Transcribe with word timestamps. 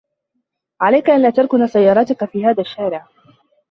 عليك 0.81 1.09
أن 1.09 1.21
لا 1.21 1.29
تركن 1.29 1.67
سيارتك 1.67 2.25
في 2.25 2.45
هذا 2.45 2.61
الشارع. 2.61 3.07